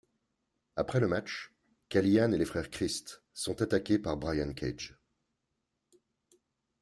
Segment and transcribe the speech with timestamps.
[0.77, 1.53] Après le match,
[1.89, 4.97] Callihan et les frères Crist sont attaqués par Brian Cage.